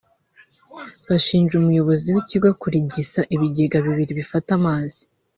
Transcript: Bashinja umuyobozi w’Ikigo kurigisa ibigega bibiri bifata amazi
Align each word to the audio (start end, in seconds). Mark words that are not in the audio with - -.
Bashinja 1.09 1.53
umuyobozi 1.57 2.07
w’Ikigo 2.15 2.49
kurigisa 2.61 3.19
ibigega 3.35 3.77
bibiri 3.85 4.11
bifata 4.19 4.49
amazi 4.59 4.99